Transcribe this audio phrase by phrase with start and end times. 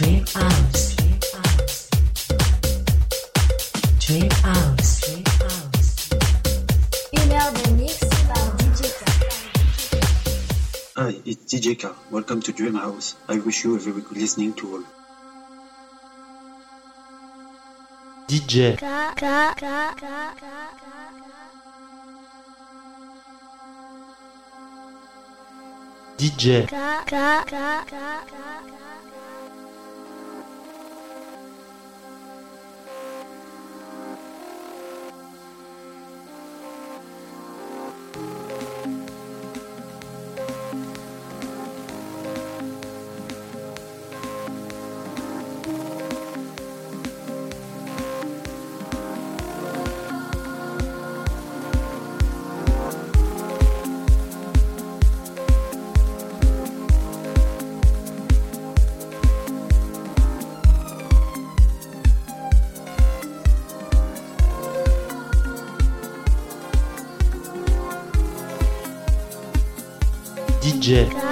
[0.00, 0.96] Dream House.
[3.98, 5.20] Dream House.
[7.12, 8.56] Une heure de mix par
[10.96, 11.88] Hi, it's DJ K.
[12.10, 13.16] Welcome to Dream House.
[13.28, 14.84] I wish you a very good listening to all.
[18.26, 18.78] DJ.
[18.78, 18.86] K,
[19.16, 19.66] K, K,
[20.00, 20.06] K,
[20.40, 20.46] K.
[26.16, 26.66] DJ.
[26.66, 27.44] Ka, ka,
[71.00, 71.29] Yeah.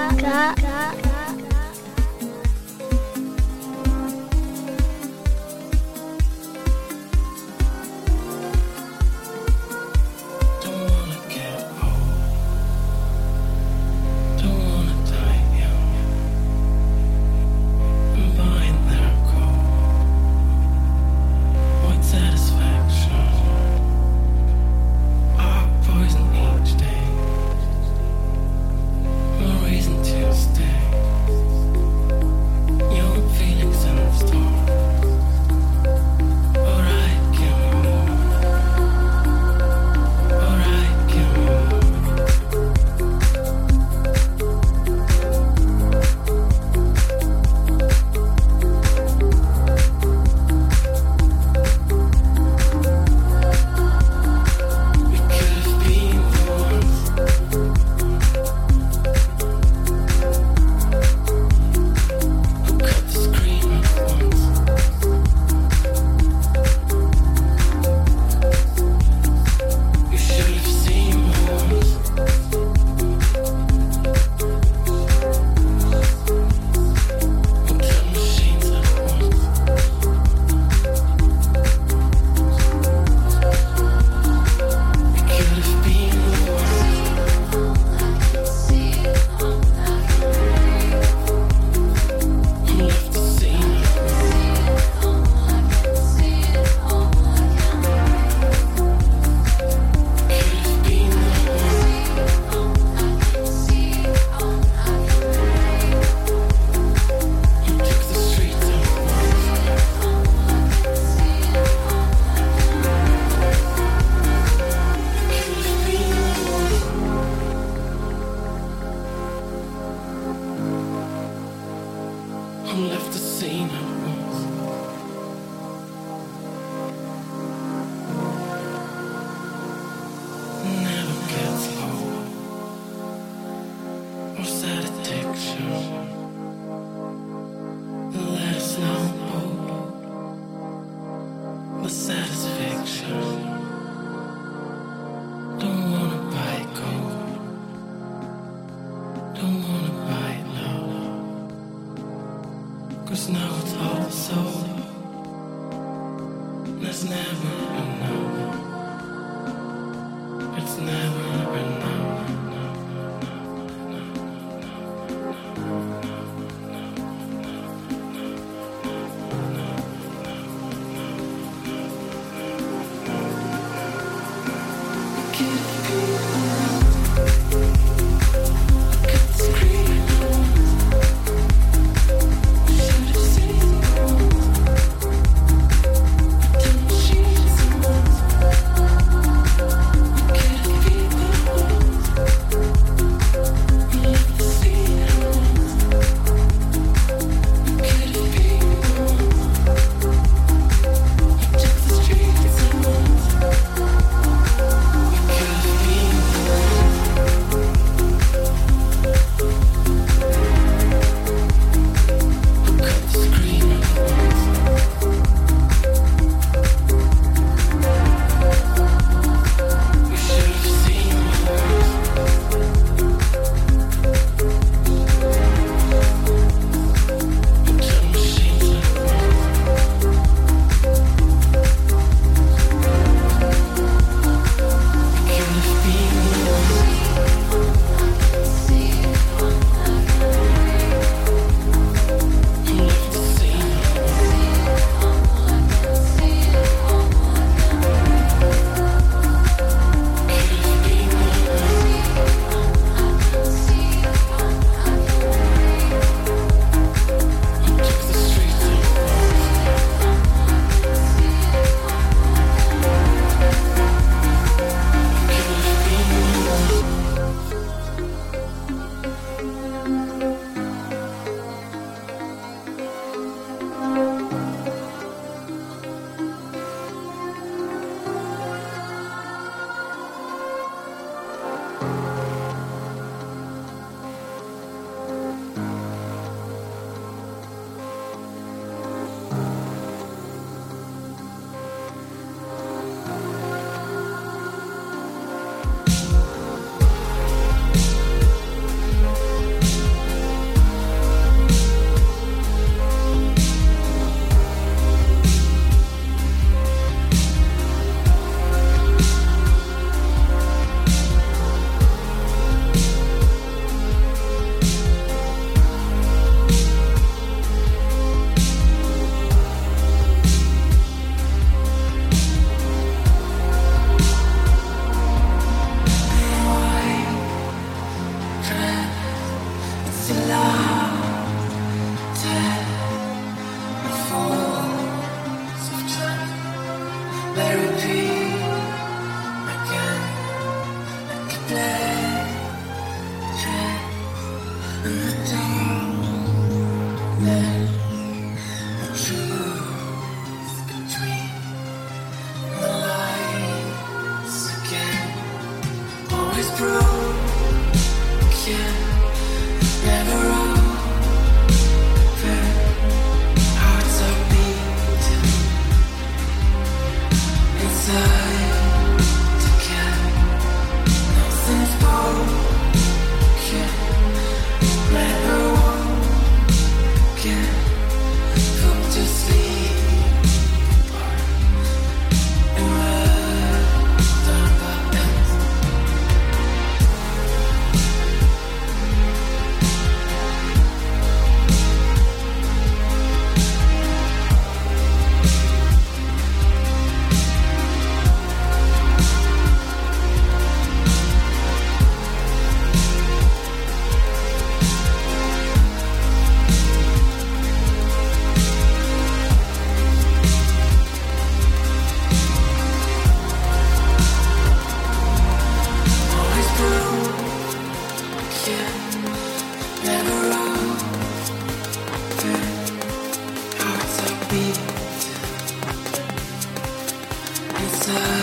[427.89, 428.18] inside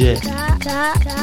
[0.00, 1.19] Respire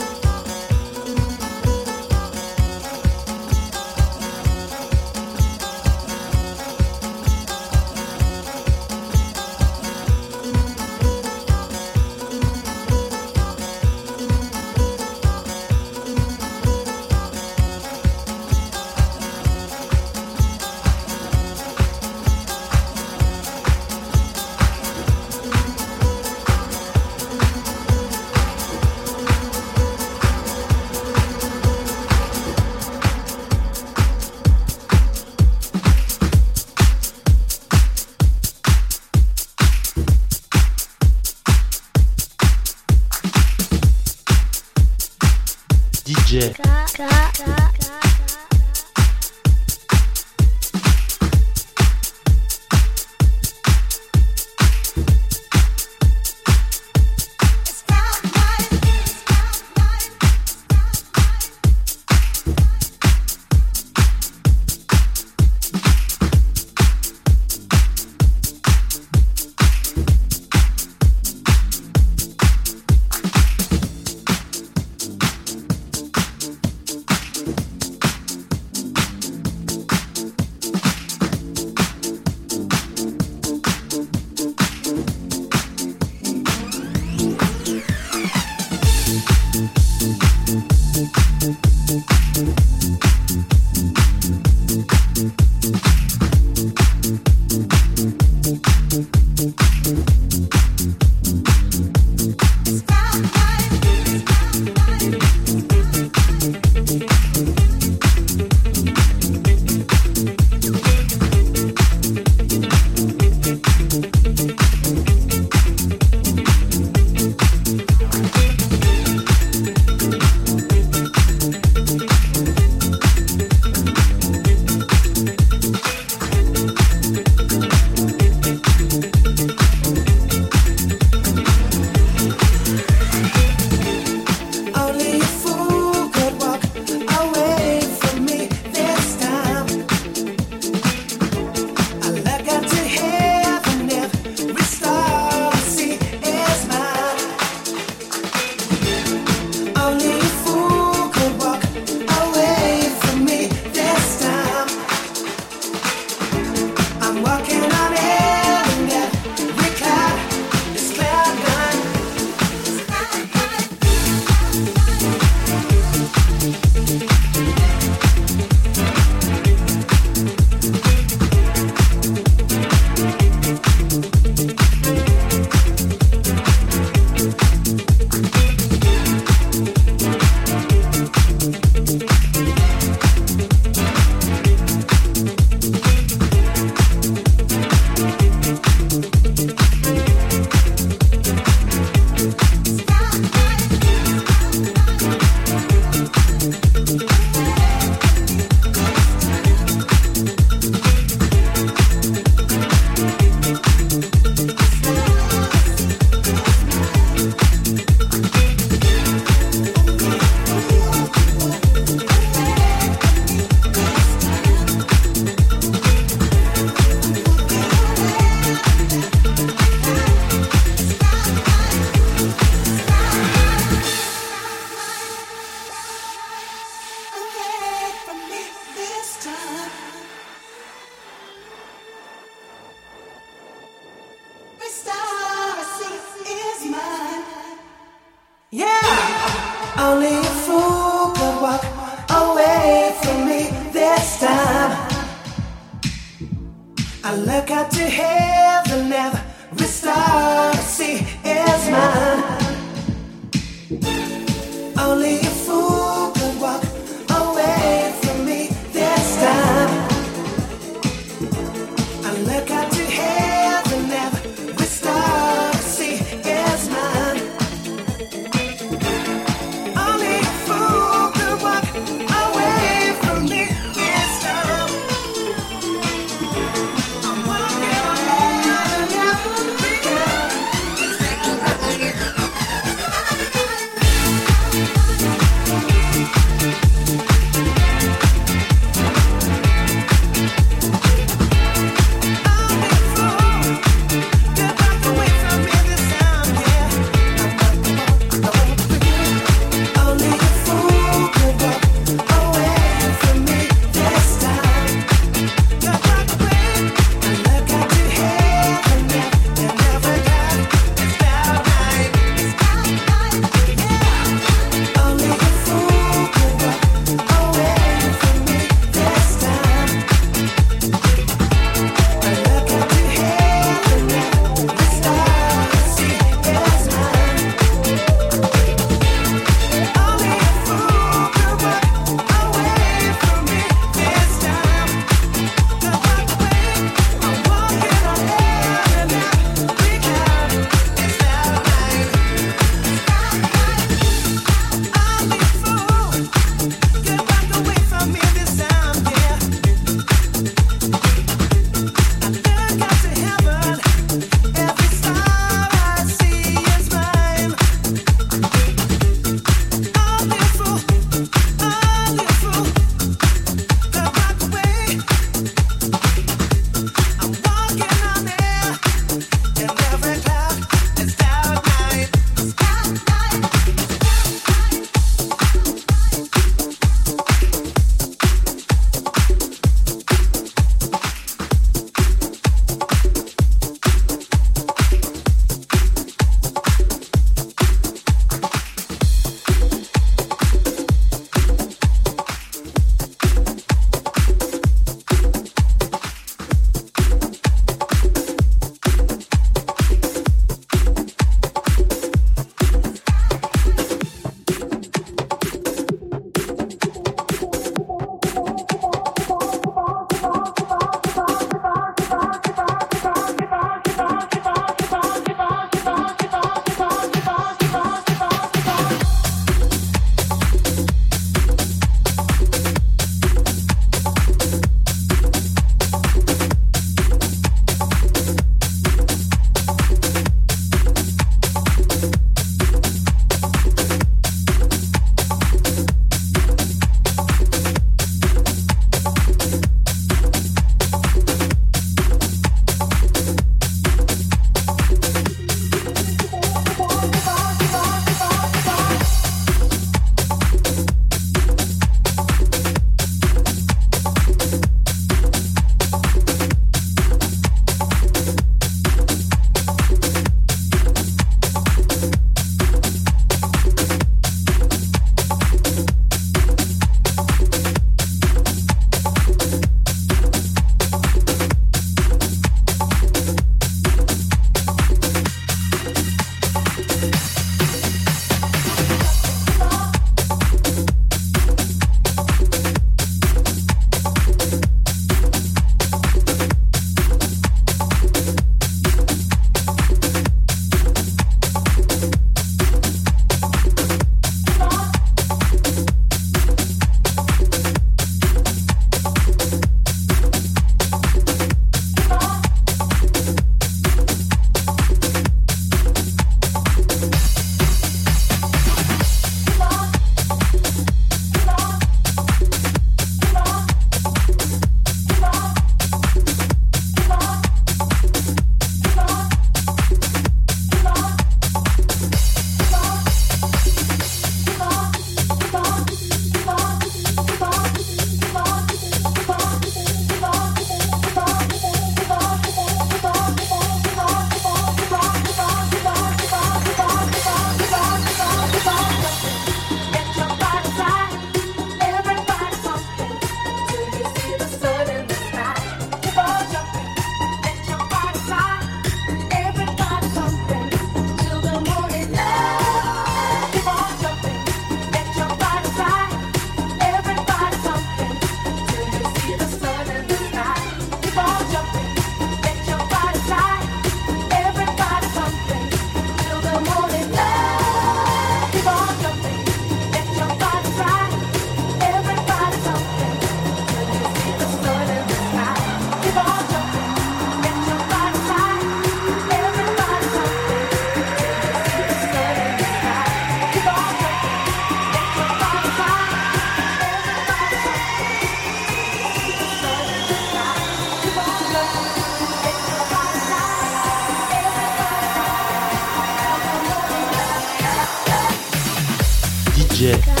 [599.61, 600.00] DJ.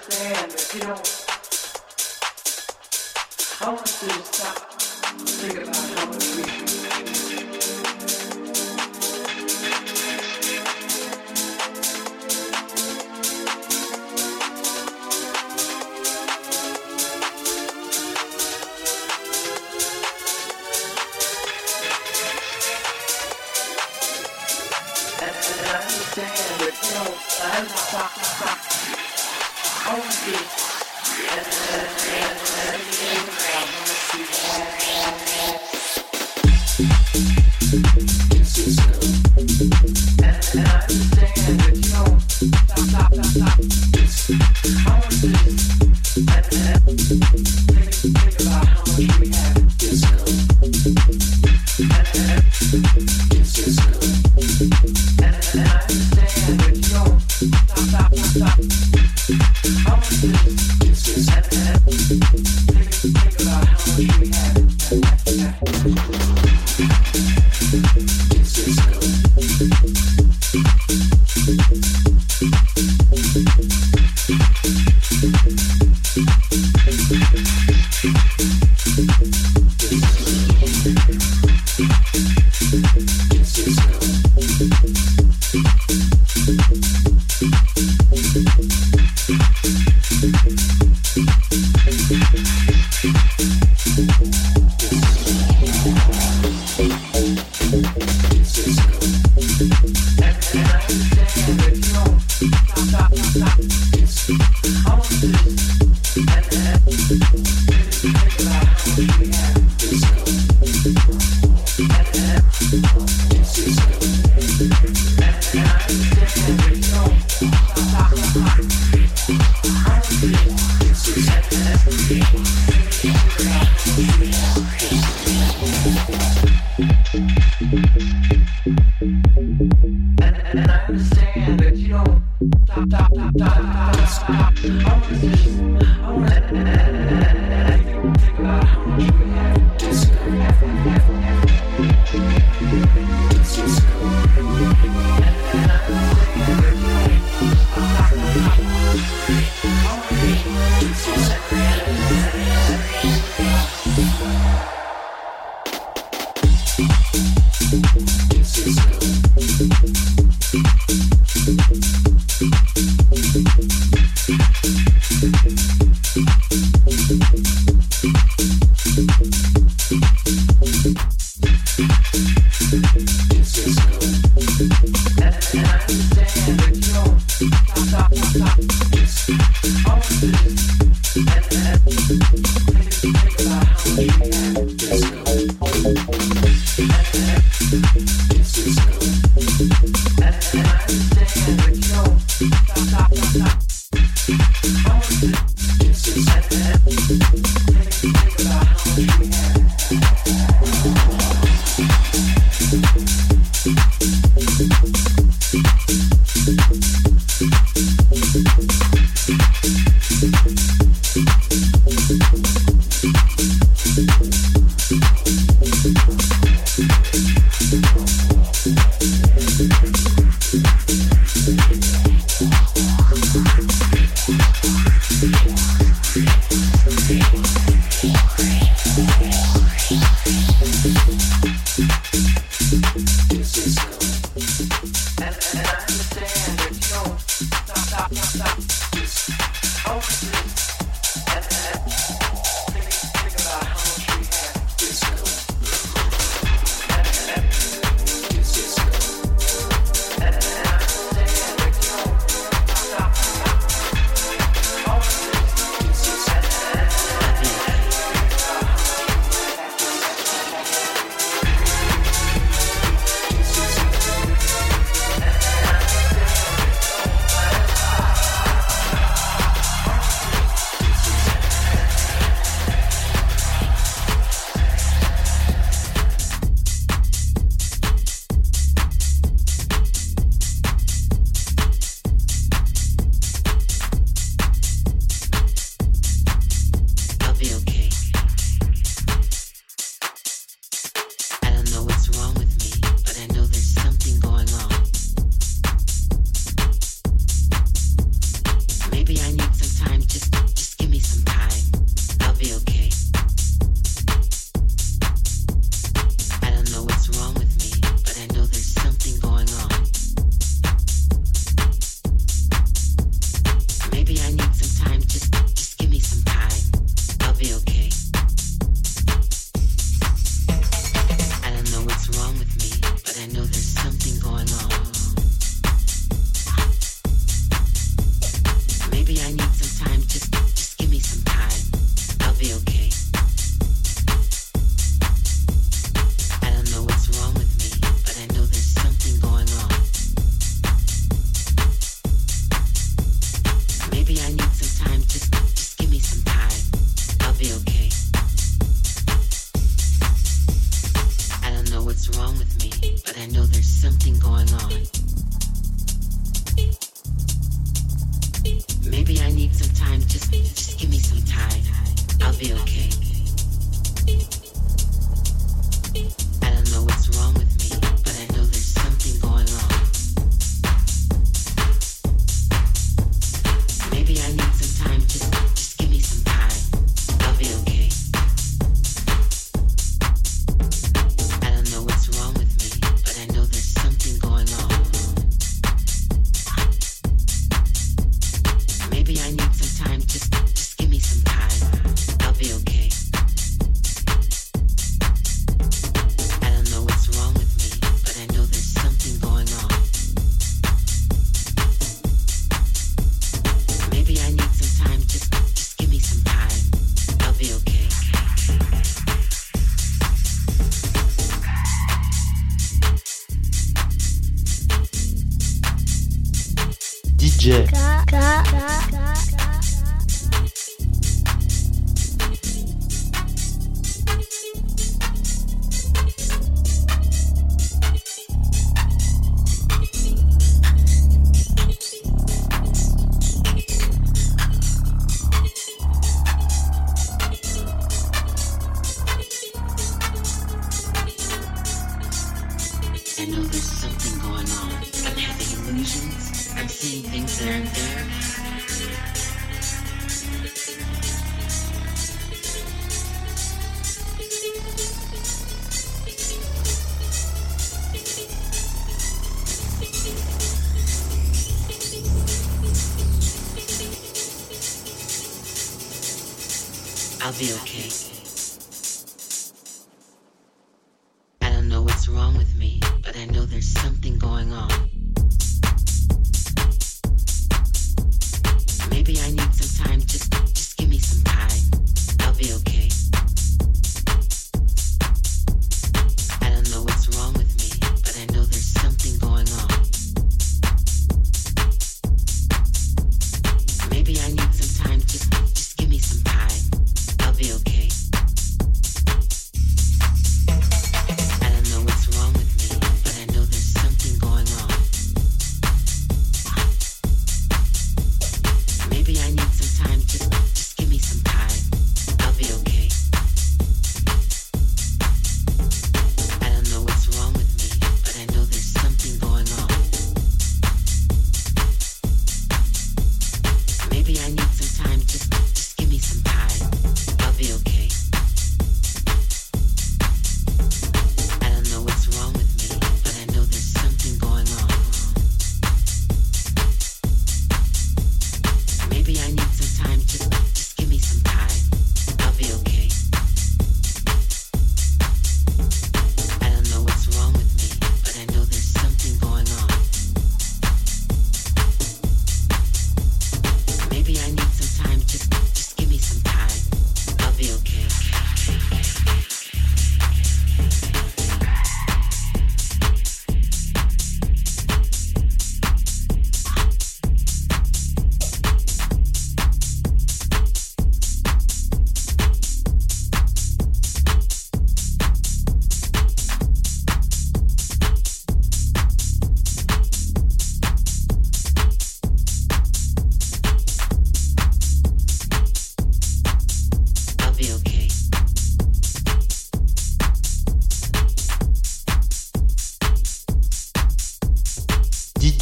[0.00, 0.96] Understand that, you know,
[3.60, 4.59] I want you to stop,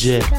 [0.08, 0.37] DJ,